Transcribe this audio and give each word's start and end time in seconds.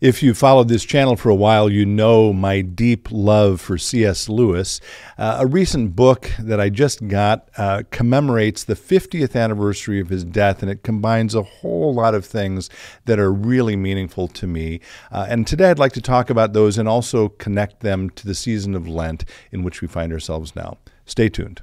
If 0.00 0.22
you 0.22 0.32
followed 0.32 0.68
this 0.68 0.84
channel 0.84 1.16
for 1.16 1.28
a 1.28 1.34
while, 1.34 1.68
you 1.68 1.84
know 1.84 2.32
my 2.32 2.60
deep 2.60 3.08
love 3.10 3.60
for 3.60 3.76
C.S. 3.76 4.28
Lewis. 4.28 4.80
Uh, 5.18 5.38
a 5.40 5.46
recent 5.46 5.96
book 5.96 6.30
that 6.38 6.60
I 6.60 6.68
just 6.68 7.08
got 7.08 7.48
uh, 7.56 7.82
commemorates 7.90 8.62
the 8.62 8.76
50th 8.76 9.34
anniversary 9.34 9.98
of 9.98 10.08
his 10.08 10.22
death, 10.22 10.62
and 10.62 10.70
it 10.70 10.84
combines 10.84 11.34
a 11.34 11.42
whole 11.42 11.92
lot 11.92 12.14
of 12.14 12.24
things 12.24 12.70
that 13.06 13.18
are 13.18 13.32
really 13.32 13.74
meaningful 13.74 14.28
to 14.28 14.46
me. 14.46 14.78
Uh, 15.10 15.26
and 15.28 15.48
today 15.48 15.68
I'd 15.68 15.80
like 15.80 15.94
to 15.94 16.00
talk 16.00 16.30
about 16.30 16.52
those 16.52 16.78
and 16.78 16.88
also 16.88 17.30
connect 17.30 17.80
them 17.80 18.08
to 18.10 18.24
the 18.24 18.36
season 18.36 18.76
of 18.76 18.86
Lent 18.86 19.24
in 19.50 19.64
which 19.64 19.82
we 19.82 19.88
find 19.88 20.12
ourselves 20.12 20.54
now. 20.54 20.78
Stay 21.06 21.28
tuned. 21.28 21.60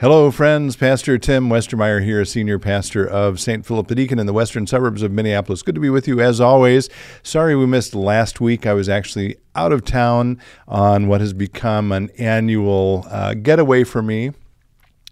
Hello, 0.00 0.32
friends. 0.32 0.74
Pastor 0.74 1.18
Tim 1.18 1.48
Westermeyer 1.48 2.02
here, 2.02 2.24
senior 2.24 2.58
pastor 2.58 3.06
of 3.06 3.38
St. 3.38 3.64
Philip 3.64 3.86
the 3.86 3.94
Deacon 3.94 4.18
in 4.18 4.26
the 4.26 4.32
western 4.32 4.66
suburbs 4.66 5.02
of 5.02 5.12
Minneapolis. 5.12 5.62
Good 5.62 5.76
to 5.76 5.80
be 5.80 5.88
with 5.88 6.08
you 6.08 6.20
as 6.20 6.40
always. 6.40 6.90
Sorry 7.22 7.54
we 7.54 7.64
missed 7.66 7.94
last 7.94 8.40
week. 8.40 8.66
I 8.66 8.72
was 8.72 8.88
actually 8.88 9.36
out 9.54 9.70
of 9.70 9.84
town 9.84 10.40
on 10.66 11.06
what 11.06 11.20
has 11.20 11.32
become 11.32 11.92
an 11.92 12.10
annual 12.18 13.06
uh, 13.08 13.34
getaway 13.34 13.84
for 13.84 14.02
me 14.02 14.32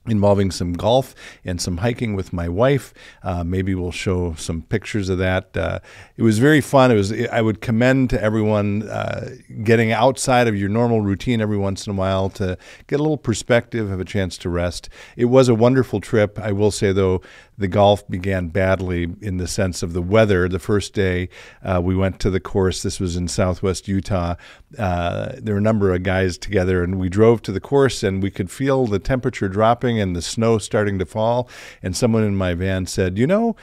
involving 0.07 0.51
some 0.51 0.73
golf 0.73 1.15
and 1.45 1.61
some 1.61 1.79
hiking 1.79 2.15
with 2.15 2.33
my 2.33 2.49
wife. 2.49 2.93
Uh, 3.23 3.45
maybe 3.45 3.75
we'll 3.75 3.93
show 3.93 4.35
some 4.35 4.63
pictures 4.63 5.09
of 5.09 5.19
that. 5.19 5.57
Uh, 5.57 5.79
it 6.17 6.23
was 6.23 6.39
very 6.39 6.61
fun. 6.61 6.91
It 6.91 6.97
was. 6.97 7.13
I 7.29 7.41
would 7.41 7.61
commend 7.61 8.11
to 8.11 8.23
everyone 8.23 8.89
uh, 8.89 9.37
getting 9.63 9.93
outside 9.93 10.49
of 10.49 10.57
your 10.57 10.69
normal 10.69 11.01
routine 11.01 11.41
every 11.41 11.57
once 11.57 11.87
in 11.87 11.93
a 11.93 11.97
while 11.97 12.31
to 12.31 12.59
get 12.89 12.99
a 12.99 13.03
little 13.03 13.17
perspective, 13.17 13.89
have 13.89 14.01
a 14.01 14.05
chance 14.05 14.37
to 14.39 14.49
rest. 14.49 14.89
It 15.17 15.27
was 15.27 15.49
a 15.49 15.55
wonderful 15.55 16.01
trip. 16.01 16.39
I 16.39 16.53
will 16.53 16.71
say 16.71 16.93
though, 16.93 17.23
the 17.59 17.69
golf 17.69 18.07
began 18.09 18.49
badly 18.49 19.15
in 19.21 19.37
the 19.37 19.47
sense 19.47 19.83
of 19.83 19.93
the 19.93 20.03
weather. 20.03 20.49
The 20.49 20.59
first 20.59 20.95
day 20.95 21.29
uh, 21.63 21.81
we 21.83 21.95
went 21.95 22.19
to 22.21 22.31
the 22.31 22.41
course, 22.41 22.83
this 22.83 22.99
was 22.99 23.17
in 23.17 23.29
southwest 23.29 23.89
Utah. 23.89 24.35
Uh, 24.79 25.33
there 25.37 25.55
were 25.55 25.59
a 25.59 25.63
number 25.63 25.95
of 25.95 26.03
guys 26.03 26.39
together, 26.39 26.83
and 26.83 26.99
we 26.99 27.09
drove 27.09 27.43
to 27.43 27.53
the 27.53 27.61
course, 27.61 28.03
and 28.03 28.23
we 28.23 28.31
could 28.31 28.51
feel 28.51 28.87
the 28.87 28.99
temperature 28.99 29.49
dropping 29.49 29.92
and 30.01 30.15
the 30.15 30.23
snow 30.23 30.59
starting 30.59 30.99
to 30.99 31.07
fall. 31.07 31.49
And 31.83 31.97
someone 31.97 32.25
in 32.25 32.37
my 32.37 32.55
van 32.55 32.87
said, 32.87 33.19
You 33.19 33.27
know, 33.27 33.57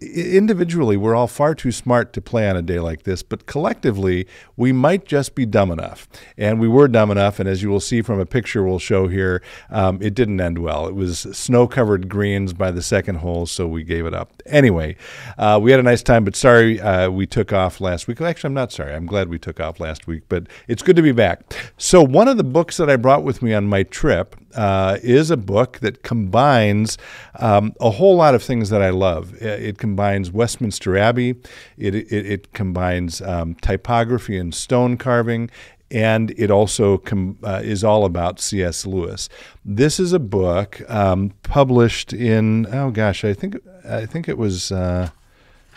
individually, 0.00 0.96
we're 0.96 1.14
all 1.14 1.26
far 1.26 1.54
too 1.54 1.70
smart 1.70 2.12
to 2.14 2.22
play 2.22 2.48
on 2.48 2.56
a 2.56 2.62
day 2.62 2.80
like 2.80 3.02
this, 3.02 3.22
but 3.22 3.46
collectively, 3.46 4.26
we 4.56 4.72
might 4.72 5.04
just 5.04 5.34
be 5.34 5.44
dumb 5.44 5.70
enough. 5.70 6.08
And 6.38 6.58
we 6.58 6.66
were 6.66 6.88
dumb 6.88 7.10
enough, 7.10 7.38
and 7.38 7.48
as 7.48 7.62
you 7.62 7.68
will 7.68 7.80
see 7.80 8.00
from 8.00 8.18
a 8.18 8.26
picture 8.26 8.64
we'll 8.64 8.78
show 8.78 9.06
here, 9.06 9.42
um, 9.70 10.00
it 10.00 10.14
didn't 10.14 10.40
end 10.40 10.58
well. 10.58 10.86
It 10.86 10.94
was 10.94 11.20
snow 11.20 11.66
covered 11.66 12.08
greens 12.08 12.52
by 12.52 12.70
the 12.70 12.82
second 12.82 13.16
hole, 13.16 13.46
so 13.46 13.66
we 13.66 13.84
gave 13.84 14.06
it 14.06 14.14
up. 14.14 14.42
Anyway, 14.46 14.96
uh, 15.36 15.60
we 15.62 15.70
had 15.70 15.80
a 15.80 15.84
nice 15.84 16.02
time, 16.02 16.24
but 16.24 16.36
sorry 16.36 16.80
uh, 16.80 17.10
we 17.10 17.26
took 17.26 17.52
off 17.52 17.80
last 17.80 18.08
week. 18.08 18.20
Actually, 18.20 18.48
I'm 18.48 18.54
not 18.54 18.72
sorry. 18.72 18.94
I'm 18.94 19.06
glad 19.06 19.28
we 19.28 19.38
took 19.38 19.60
off 19.60 19.78
last 19.78 20.06
week, 20.06 20.22
but 20.28 20.46
it's 20.68 20.82
good 20.82 20.96
to 20.96 21.02
be 21.02 21.12
back. 21.12 21.54
So, 21.76 22.02
one 22.02 22.28
of 22.28 22.38
the 22.38 22.44
books 22.44 22.78
that 22.78 22.88
I 22.88 22.96
brought 22.96 23.22
with 23.22 23.42
me 23.42 23.52
on 23.52 23.66
my 23.66 23.82
trip 23.82 24.36
uh, 24.54 24.98
is 25.02 25.30
a 25.30 25.36
book 25.36 25.78
that 25.80 26.02
combines 26.02 26.98
um, 27.36 27.72
a 27.80 27.90
whole 27.90 28.16
lot 28.16 28.34
of 28.34 28.42
things 28.42 28.70
that 28.70 28.82
I 28.82 28.90
love. 28.90 29.34
It 29.42 29.78
combines 29.78 30.30
Westminster 30.30 30.96
Abbey, 30.96 31.36
it, 31.76 31.94
it, 31.94 32.12
it 32.12 32.52
combines 32.52 33.20
um, 33.20 33.54
typography 33.56 34.38
and 34.38 34.54
stone 34.54 34.96
carving, 34.96 35.50
and 35.90 36.32
it 36.36 36.50
also 36.50 36.98
com- 36.98 37.38
uh, 37.42 37.60
is 37.62 37.84
all 37.84 38.04
about 38.04 38.40
C.S. 38.40 38.86
Lewis. 38.86 39.28
This 39.64 40.00
is 40.00 40.12
a 40.12 40.18
book 40.18 40.82
um, 40.90 41.32
published 41.42 42.12
in 42.12 42.66
oh 42.72 42.90
gosh, 42.90 43.24
I 43.24 43.34
think 43.34 43.56
I 43.88 44.06
think 44.06 44.28
it 44.28 44.38
was. 44.38 44.72
Uh, 44.72 45.10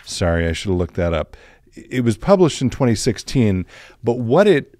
sorry, 0.04 0.46
I 0.46 0.52
should 0.52 0.70
have 0.70 0.78
looked 0.78 0.94
that 0.94 1.12
up. 1.12 1.36
It 1.74 2.02
was 2.02 2.16
published 2.16 2.60
in 2.60 2.70
2016, 2.70 3.64
but 4.02 4.14
what 4.14 4.48
it 4.48 4.77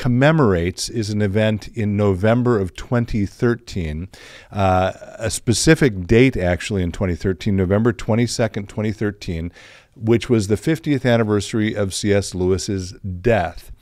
commemorates 0.00 0.88
is 0.88 1.10
an 1.10 1.20
event 1.20 1.68
in 1.68 1.94
November 1.94 2.58
of 2.58 2.74
2013, 2.74 4.08
uh, 4.50 4.92
a 5.18 5.30
specific 5.30 6.06
date 6.06 6.38
actually 6.38 6.82
in 6.82 6.90
2013, 6.90 7.54
November 7.54 7.92
22nd, 7.92 8.66
2013, 8.66 9.52
which 9.94 10.30
was 10.30 10.48
the 10.48 10.54
50th 10.54 11.04
anniversary 11.04 11.74
of 11.74 11.92
C.S. 11.92 12.34
Lewis's 12.34 12.92
death. 12.92 13.72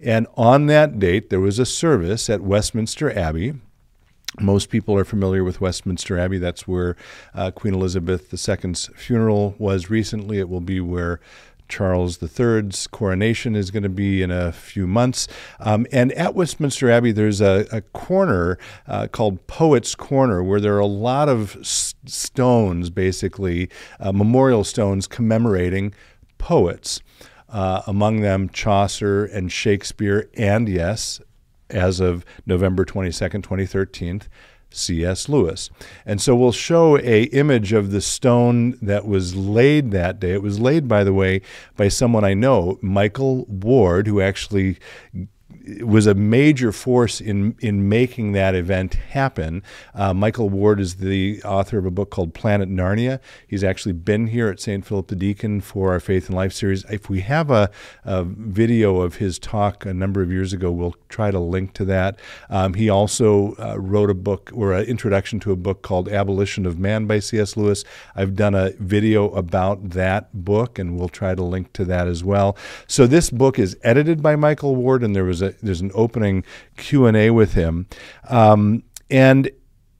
And 0.00 0.26
on 0.34 0.64
that 0.68 0.98
date, 0.98 1.28
there 1.28 1.40
was 1.40 1.58
a 1.58 1.66
service 1.66 2.30
at 2.30 2.40
Westminster 2.40 3.12
Abbey. 3.14 3.52
Most 4.40 4.70
people 4.70 4.96
are 4.96 5.04
familiar 5.04 5.44
with 5.44 5.60
Westminster 5.60 6.18
Abbey. 6.18 6.38
That's 6.38 6.66
where 6.66 6.96
uh, 7.34 7.50
Queen 7.50 7.74
Elizabeth 7.74 8.32
II's 8.32 8.88
funeral 8.96 9.54
was 9.58 9.90
recently. 9.90 10.38
It 10.38 10.48
will 10.48 10.62
be 10.62 10.80
where 10.80 11.20
Charles 11.68 12.22
III's 12.22 12.86
coronation 12.86 13.54
is 13.56 13.70
going 13.70 13.82
to 13.82 13.88
be 13.88 14.22
in 14.22 14.30
a 14.30 14.52
few 14.52 14.86
months. 14.86 15.28
Um, 15.60 15.86
and 15.92 16.12
at 16.12 16.34
Westminster 16.34 16.90
Abbey, 16.90 17.12
there's 17.12 17.40
a, 17.40 17.66
a 17.72 17.80
corner 17.80 18.58
uh, 18.86 19.06
called 19.08 19.46
Poets' 19.46 19.94
Corner 19.94 20.42
where 20.42 20.60
there 20.60 20.74
are 20.74 20.80
a 20.80 20.86
lot 20.86 21.28
of 21.28 21.56
s- 21.56 21.94
stones, 22.04 22.90
basically, 22.90 23.68
uh, 24.00 24.12
memorial 24.12 24.64
stones 24.64 25.06
commemorating 25.06 25.94
poets. 26.38 27.00
Uh, 27.48 27.82
among 27.86 28.20
them, 28.22 28.48
Chaucer 28.48 29.24
and 29.24 29.52
Shakespeare, 29.52 30.28
and 30.34 30.68
yes, 30.68 31.20
as 31.70 32.00
of 32.00 32.24
November 32.44 32.84
22nd, 32.84 33.42
2013, 33.42 34.22
C.S. 34.70 35.28
Lewis. 35.28 35.70
And 36.04 36.20
so 36.20 36.34
we'll 36.34 36.52
show 36.52 36.98
a 36.98 37.24
image 37.24 37.72
of 37.72 37.90
the 37.90 38.00
stone 38.00 38.78
that 38.82 39.06
was 39.06 39.34
laid 39.34 39.90
that 39.92 40.20
day. 40.20 40.32
It 40.32 40.42
was 40.42 40.60
laid, 40.60 40.88
by 40.88 41.04
the 41.04 41.14
way, 41.14 41.40
by 41.76 41.88
someone 41.88 42.24
I 42.24 42.34
know, 42.34 42.78
Michael 42.82 43.44
Ward, 43.46 44.06
who 44.06 44.20
actually 44.20 44.78
was 45.82 46.06
a 46.06 46.14
major 46.14 46.72
force 46.72 47.20
in 47.20 47.56
in 47.60 47.88
making 47.88 48.32
that 48.32 48.54
event 48.54 48.94
happen. 48.94 49.62
Uh, 49.94 50.12
Michael 50.12 50.48
Ward 50.48 50.80
is 50.80 50.96
the 50.96 51.42
author 51.44 51.78
of 51.78 51.86
a 51.86 51.90
book 51.90 52.10
called 52.10 52.34
Planet 52.34 52.68
Narnia. 52.68 53.20
He's 53.46 53.62
actually 53.62 53.92
been 53.92 54.28
here 54.28 54.48
at 54.48 54.60
St. 54.60 54.84
Philip 54.84 55.08
the 55.08 55.16
Deacon 55.16 55.60
for 55.60 55.92
our 55.92 56.00
Faith 56.00 56.26
and 56.26 56.36
Life 56.36 56.52
series. 56.52 56.84
If 56.84 57.08
we 57.08 57.20
have 57.20 57.50
a, 57.50 57.70
a 58.04 58.24
video 58.24 59.00
of 59.00 59.16
his 59.16 59.38
talk 59.38 59.86
a 59.86 59.94
number 59.94 60.20
of 60.20 60.32
years 60.32 60.52
ago, 60.52 60.70
we'll 60.70 60.96
try 61.08 61.30
to 61.30 61.38
link 61.38 61.72
to 61.74 61.84
that. 61.84 62.18
Um, 62.50 62.74
he 62.74 62.88
also 62.88 63.54
uh, 63.56 63.76
wrote 63.78 64.10
a 64.10 64.14
book 64.14 64.50
or 64.54 64.72
an 64.72 64.84
introduction 64.86 65.38
to 65.40 65.52
a 65.52 65.56
book 65.56 65.82
called 65.82 66.08
Abolition 66.08 66.66
of 66.66 66.78
Man 66.78 67.06
by 67.06 67.20
C.S. 67.20 67.56
Lewis. 67.56 67.84
I've 68.14 68.34
done 68.34 68.54
a 68.54 68.70
video 68.78 69.30
about 69.30 69.90
that 69.90 70.44
book, 70.44 70.78
and 70.78 70.98
we'll 70.98 71.08
try 71.08 71.34
to 71.34 71.42
link 71.42 71.72
to 71.74 71.84
that 71.84 72.08
as 72.08 72.24
well. 72.24 72.56
So 72.86 73.06
this 73.06 73.30
book 73.30 73.58
is 73.58 73.76
edited 73.82 74.22
by 74.22 74.36
Michael 74.36 74.74
Ward, 74.74 75.02
and 75.02 75.14
there 75.14 75.24
was 75.24 75.35
a 75.42 75.54
there's 75.62 75.80
an 75.80 75.90
opening 75.94 76.44
Q 76.76 77.06
and 77.06 77.16
A 77.16 77.30
with 77.30 77.54
him, 77.54 77.86
um, 78.28 78.82
and 79.10 79.50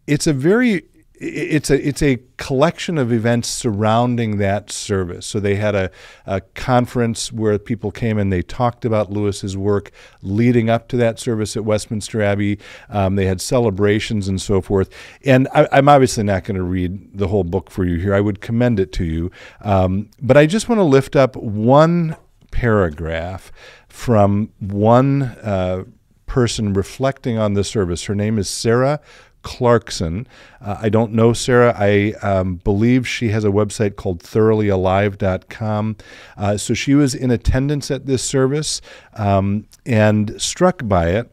it's 0.06 0.26
a 0.26 0.32
very 0.32 0.82
it's 1.18 1.70
a 1.70 1.88
it's 1.88 2.02
a 2.02 2.18
collection 2.36 2.98
of 2.98 3.10
events 3.10 3.48
surrounding 3.48 4.36
that 4.36 4.70
service. 4.70 5.26
So 5.26 5.40
they 5.40 5.54
had 5.54 5.74
a, 5.74 5.90
a 6.26 6.42
conference 6.42 7.32
where 7.32 7.58
people 7.58 7.90
came 7.90 8.18
and 8.18 8.30
they 8.30 8.42
talked 8.42 8.84
about 8.84 9.10
Lewis's 9.10 9.56
work 9.56 9.90
leading 10.20 10.68
up 10.68 10.88
to 10.88 10.96
that 10.98 11.18
service 11.18 11.56
at 11.56 11.64
Westminster 11.64 12.20
Abbey. 12.20 12.58
Um, 12.90 13.16
they 13.16 13.24
had 13.24 13.40
celebrations 13.40 14.28
and 14.28 14.40
so 14.40 14.60
forth. 14.60 14.90
And 15.24 15.48
I, 15.54 15.78
am 15.78 15.88
obviously 15.88 16.24
not 16.24 16.44
going 16.44 16.56
to 16.56 16.62
read 16.62 17.16
the 17.16 17.28
whole 17.28 17.44
book 17.44 17.70
for 17.70 17.84
you 17.84 17.98
here. 17.98 18.14
I 18.14 18.20
would 18.20 18.40
commend 18.40 18.78
it 18.78 18.92
to 18.94 19.04
you, 19.04 19.30
um, 19.62 20.10
but 20.20 20.36
I 20.36 20.44
just 20.44 20.68
want 20.68 20.80
to 20.80 20.84
lift 20.84 21.16
up 21.16 21.34
one 21.36 22.16
paragraph 22.50 23.52
from 23.88 24.50
one 24.58 25.22
uh, 25.22 25.84
person 26.26 26.72
reflecting 26.72 27.38
on 27.38 27.54
the 27.54 27.64
service. 27.64 28.04
Her 28.04 28.14
name 28.14 28.38
is 28.38 28.48
Sarah 28.48 29.00
Clarkson. 29.46 30.26
Uh, 30.60 30.76
I 30.82 30.88
don't 30.88 31.12
know 31.12 31.32
Sarah. 31.32 31.72
I 31.78 32.14
um, 32.20 32.56
believe 32.56 33.06
she 33.06 33.28
has 33.28 33.44
a 33.44 33.48
website 33.48 33.94
called 33.94 34.20
thoroughlyalive.com. 34.20 35.96
Uh, 36.36 36.56
so 36.56 36.74
she 36.74 36.94
was 36.94 37.14
in 37.14 37.30
attendance 37.30 37.90
at 37.90 38.06
this 38.06 38.24
service 38.24 38.80
um, 39.14 39.66
and 39.86 40.40
struck 40.42 40.86
by 40.88 41.10
it. 41.10 41.30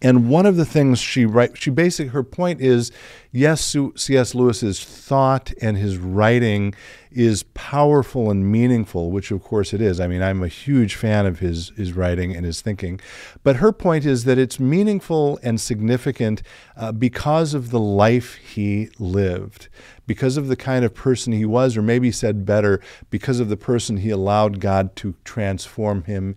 And 0.00 0.28
one 0.28 0.46
of 0.46 0.56
the 0.56 0.64
things 0.64 1.00
she 1.00 1.26
write, 1.26 1.58
she 1.58 1.70
basically 1.70 2.10
her 2.10 2.22
point 2.22 2.60
is, 2.60 2.92
yes, 3.32 3.76
C.S. 3.96 4.34
Lewis's 4.34 4.84
thought 4.84 5.52
and 5.60 5.76
his 5.76 5.98
writing 5.98 6.74
is 7.10 7.42
powerful 7.54 8.30
and 8.30 8.50
meaningful, 8.52 9.10
which 9.10 9.30
of 9.30 9.42
course 9.42 9.72
it 9.72 9.80
is. 9.80 9.98
I 9.98 10.06
mean, 10.06 10.22
I'm 10.22 10.42
a 10.42 10.48
huge 10.48 10.94
fan 10.94 11.26
of 11.26 11.40
his 11.40 11.70
his 11.70 11.94
writing 11.94 12.36
and 12.36 12.46
his 12.46 12.60
thinking, 12.60 13.00
but 13.42 13.56
her 13.56 13.72
point 13.72 14.04
is 14.04 14.24
that 14.24 14.38
it's 14.38 14.60
meaningful 14.60 15.40
and 15.42 15.60
significant 15.60 16.42
uh, 16.76 16.92
because 16.92 17.54
of 17.54 17.70
the 17.70 17.80
life 17.80 18.34
he 18.36 18.90
lived, 19.00 19.68
because 20.06 20.36
of 20.36 20.46
the 20.46 20.56
kind 20.56 20.84
of 20.84 20.94
person 20.94 21.32
he 21.32 21.44
was, 21.44 21.76
or 21.76 21.82
maybe 21.82 22.12
said 22.12 22.46
better, 22.46 22.80
because 23.10 23.40
of 23.40 23.48
the 23.48 23.56
person 23.56 23.96
he 23.96 24.10
allowed 24.10 24.60
God 24.60 24.94
to 24.96 25.16
transform 25.24 26.04
him 26.04 26.36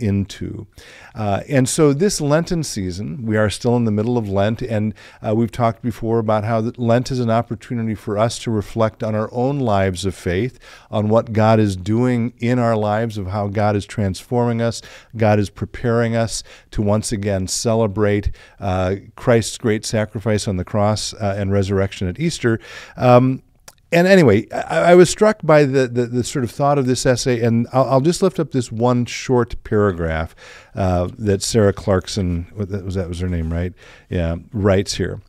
into. 0.00 0.66
Uh, 1.14 1.42
and 1.48 1.68
so, 1.68 1.92
this 1.92 2.20
Lenten 2.20 2.62
season, 2.62 3.26
we 3.26 3.36
are 3.36 3.50
still 3.50 3.76
in 3.76 3.84
the 3.84 3.90
middle 3.90 4.16
of 4.16 4.28
Lent, 4.28 4.62
and 4.62 4.94
uh, 5.26 5.34
we've 5.34 5.52
talked 5.52 5.82
before 5.82 6.18
about 6.18 6.44
how 6.44 6.60
Lent 6.76 7.10
is 7.10 7.20
an 7.20 7.30
opportunity 7.30 7.94
for 7.94 8.18
us 8.18 8.38
to 8.40 8.50
reflect 8.50 9.02
on 9.02 9.14
our 9.14 9.28
own 9.32 9.58
lives 9.58 10.04
of 10.04 10.14
faith, 10.14 10.58
on 10.90 11.08
what 11.08 11.32
God 11.32 11.60
is 11.60 11.76
doing 11.76 12.32
in 12.38 12.58
our 12.58 12.76
lives, 12.76 13.18
of 13.18 13.28
how 13.28 13.48
God 13.48 13.76
is 13.76 13.86
transforming 13.86 14.62
us, 14.62 14.82
God 15.16 15.38
is 15.38 15.50
preparing 15.50 16.16
us 16.16 16.42
to 16.70 16.82
once 16.82 17.12
again 17.12 17.46
celebrate 17.48 18.30
uh, 18.58 18.96
Christ's 19.16 19.58
great 19.58 19.84
sacrifice 19.84 20.48
on 20.48 20.56
the 20.56 20.64
cross 20.64 21.12
uh, 21.14 21.34
and 21.36 21.52
resurrection 21.52 22.08
at 22.08 22.18
Easter. 22.18 22.58
Um, 22.96 23.42
and 23.92 24.06
anyway, 24.06 24.48
I, 24.50 24.92
I, 24.92 24.94
was 24.94 25.10
struck 25.10 25.40
by 25.42 25.64
the, 25.64 25.88
the, 25.88 26.06
the, 26.06 26.24
sort 26.24 26.44
of 26.44 26.50
thought 26.50 26.78
of 26.78 26.86
this 26.86 27.04
essay, 27.04 27.40
and 27.40 27.66
I'll, 27.72 27.84
I'll 27.84 28.00
just 28.00 28.22
lift 28.22 28.38
up 28.38 28.52
this 28.52 28.70
one 28.70 29.04
short 29.04 29.62
paragraph 29.64 30.34
uh, 30.74 31.08
that 31.18 31.42
Sarah 31.42 31.72
Clarkson, 31.72 32.46
was 32.54 32.94
that 32.94 33.08
was 33.08 33.20
her 33.20 33.28
name, 33.28 33.52
right? 33.52 33.72
Yeah, 34.08 34.36
writes 34.52 34.94
here. 34.94 35.20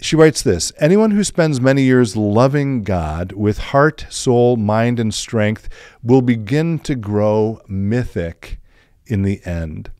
She 0.00 0.16
writes 0.16 0.42
this 0.42 0.72
Anyone 0.78 1.10
who 1.12 1.24
spends 1.24 1.60
many 1.60 1.82
years 1.82 2.16
loving 2.16 2.82
God 2.82 3.32
with 3.32 3.58
heart, 3.58 4.06
soul, 4.08 4.56
mind, 4.56 5.00
and 5.00 5.12
strength 5.12 5.68
will 6.02 6.22
begin 6.22 6.78
to 6.80 6.94
grow 6.94 7.60
mythic 7.68 8.58
in 9.06 9.22
the 9.22 9.40
end. 9.44 9.90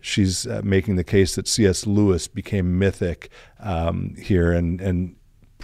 She's 0.00 0.46
uh, 0.46 0.62
making 0.64 0.96
the 0.96 1.04
case 1.04 1.34
that 1.34 1.48
C.S. 1.48 1.86
Lewis 1.86 2.28
became 2.28 2.78
mythic 2.78 3.30
um, 3.60 4.14
here, 4.16 4.52
and, 4.52 4.80
and 4.80 5.16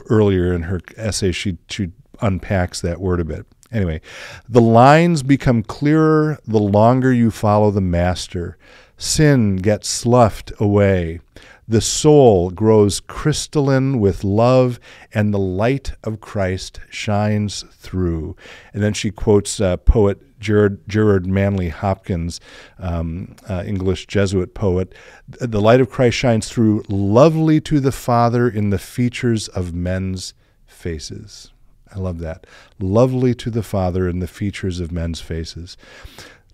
earlier 0.08 0.52
in 0.52 0.62
her 0.62 0.80
essay, 0.96 1.32
she, 1.32 1.58
she 1.68 1.90
unpacks 2.20 2.80
that 2.80 3.00
word 3.00 3.20
a 3.20 3.24
bit. 3.24 3.46
Anyway, 3.72 4.00
the 4.48 4.60
lines 4.60 5.22
become 5.22 5.62
clearer 5.62 6.38
the 6.46 6.60
longer 6.60 7.12
you 7.12 7.30
follow 7.30 7.70
the 7.70 7.80
Master. 7.80 8.56
Sin 8.96 9.56
gets 9.56 9.88
sloughed 9.88 10.52
away. 10.60 11.18
The 11.66 11.80
soul 11.80 12.50
grows 12.50 13.00
crystalline 13.00 13.98
with 13.98 14.22
love, 14.22 14.78
and 15.12 15.32
the 15.32 15.38
light 15.38 15.92
of 16.04 16.20
Christ 16.20 16.78
shines 16.90 17.64
through. 17.72 18.36
And 18.72 18.82
then 18.82 18.92
she 18.92 19.10
quotes 19.10 19.60
uh, 19.60 19.78
poet 19.78 20.20
Gerard, 20.44 20.86
Gerard 20.88 21.26
Manley 21.26 21.70
Hopkins, 21.70 22.40
um, 22.78 23.34
uh, 23.48 23.64
English 23.66 24.06
Jesuit 24.06 24.54
poet. 24.54 24.94
The 25.26 25.60
light 25.60 25.80
of 25.80 25.90
Christ 25.90 26.16
shines 26.16 26.48
through, 26.48 26.84
lovely 26.88 27.60
to 27.62 27.80
the 27.80 27.92
Father 27.92 28.48
in 28.48 28.70
the 28.70 28.78
features 28.78 29.48
of 29.48 29.74
men's 29.74 30.34
faces. 30.66 31.50
I 31.94 31.98
love 31.98 32.18
that. 32.18 32.46
Lovely 32.78 33.34
to 33.36 33.50
the 33.50 33.62
Father 33.62 34.08
in 34.08 34.18
the 34.18 34.26
features 34.26 34.80
of 34.80 34.92
men's 34.92 35.20
faces. 35.20 35.76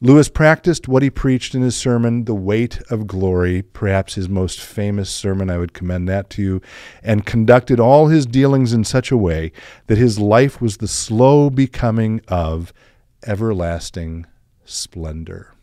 Lewis 0.02 0.30
practiced 0.30 0.88
what 0.88 1.02
he 1.02 1.10
preached 1.10 1.54
in 1.54 1.60
his 1.60 1.76
sermon, 1.76 2.24
The 2.24 2.34
Weight 2.34 2.80
of 2.90 3.06
Glory, 3.06 3.60
perhaps 3.60 4.14
his 4.14 4.30
most 4.30 4.58
famous 4.58 5.10
sermon. 5.10 5.50
I 5.50 5.58
would 5.58 5.74
commend 5.74 6.08
that 6.08 6.30
to 6.30 6.42
you, 6.42 6.62
and 7.02 7.26
conducted 7.26 7.78
all 7.78 8.06
his 8.06 8.24
dealings 8.24 8.72
in 8.72 8.84
such 8.84 9.10
a 9.10 9.16
way 9.16 9.52
that 9.88 9.98
his 9.98 10.18
life 10.18 10.60
was 10.60 10.78
the 10.78 10.88
slow 10.88 11.50
becoming 11.50 12.22
of 12.28 12.72
everlasting 13.26 14.26
splendor. 14.64 15.54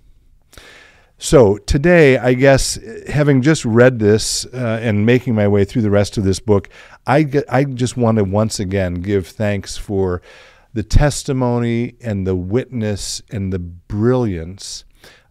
So, 1.19 1.57
today, 1.57 2.19
I 2.19 2.36
guess, 2.36 2.77
having 3.07 3.42
just 3.42 3.65
read 3.65 3.98
this 3.98 4.45
uh, 4.54 4.80
and 4.81 5.04
making 5.04 5.33
my 5.33 5.48
way 5.48 5.65
through 5.65 5.81
the 5.81 5.89
rest 5.89 6.18
of 6.18 6.24
this 6.24 6.39
book, 6.39 6.69
I, 7.07 7.27
I 7.50 7.63
just 7.63 7.98
want 7.98 8.19
to 8.19 8.24
once 8.24 8.59
again 8.59 8.95
give 8.95 9.25
thanks 9.25 9.77
for 9.77 10.21
the 10.74 10.83
testimony 10.83 11.95
and 12.01 12.27
the 12.27 12.36
witness 12.36 13.24
and 13.31 13.51
the 13.51 13.57
brilliance 13.57 14.86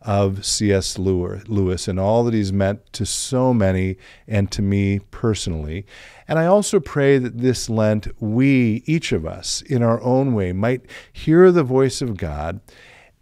of 0.06 0.46
C.S. 0.46 0.98
Lewis 0.98 1.88
and 1.88 1.98
all 1.98 2.24
that 2.24 2.32
he's 2.32 2.52
meant 2.52 2.92
to 2.92 3.04
so 3.04 3.52
many 3.52 3.96
and 4.28 4.50
to 4.52 4.62
me 4.62 5.00
personally. 5.10 5.84
And 6.28 6.38
I 6.38 6.46
also 6.46 6.78
pray 6.78 7.18
that 7.18 7.38
this 7.38 7.68
Lent, 7.68 8.08
we, 8.22 8.84
each 8.86 9.10
of 9.12 9.26
us, 9.26 9.62
in 9.62 9.82
our 9.82 10.00
own 10.00 10.32
way, 10.32 10.52
might 10.52 10.86
hear 11.12 11.50
the 11.50 11.64
voice 11.64 12.00
of 12.00 12.16
God 12.16 12.60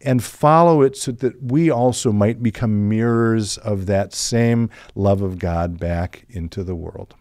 and 0.02 0.22
follow 0.22 0.82
it 0.82 0.96
so 0.96 1.10
that 1.12 1.42
we 1.42 1.70
also 1.70 2.12
might 2.12 2.42
become 2.42 2.88
mirrors 2.88 3.56
of 3.58 3.86
that 3.86 4.12
same 4.12 4.68
love 4.94 5.22
of 5.22 5.38
God 5.38 5.80
back 5.80 6.26
into 6.28 6.62
the 6.62 6.74
world. 6.74 7.14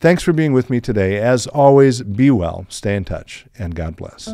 Thanks 0.00 0.22
for 0.22 0.34
being 0.34 0.52
with 0.52 0.68
me 0.68 0.82
today. 0.82 1.18
As 1.18 1.46
always, 1.46 2.02
be 2.02 2.30
well, 2.30 2.66
stay 2.68 2.94
in 2.94 3.06
touch, 3.06 3.46
and 3.58 3.74
God 3.74 3.96
bless. 3.96 4.28